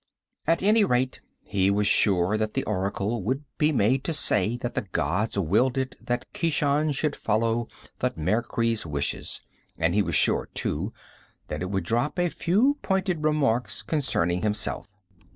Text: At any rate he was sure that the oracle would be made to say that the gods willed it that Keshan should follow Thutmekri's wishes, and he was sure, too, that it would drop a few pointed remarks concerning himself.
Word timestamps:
At 0.47 0.63
any 0.63 0.83
rate 0.83 1.21
he 1.43 1.69
was 1.69 1.85
sure 1.85 2.35
that 2.35 2.55
the 2.55 2.63
oracle 2.63 3.21
would 3.21 3.43
be 3.59 3.71
made 3.71 4.03
to 4.05 4.15
say 4.15 4.57
that 4.57 4.73
the 4.73 4.81
gods 4.91 5.37
willed 5.37 5.77
it 5.77 5.93
that 6.03 6.33
Keshan 6.33 6.91
should 6.93 7.15
follow 7.15 7.67
Thutmekri's 7.99 8.83
wishes, 8.83 9.41
and 9.77 9.93
he 9.93 10.01
was 10.01 10.15
sure, 10.15 10.49
too, 10.55 10.91
that 11.49 11.61
it 11.61 11.69
would 11.69 11.83
drop 11.83 12.17
a 12.17 12.29
few 12.29 12.79
pointed 12.81 13.23
remarks 13.23 13.83
concerning 13.83 14.41
himself. 14.41 14.87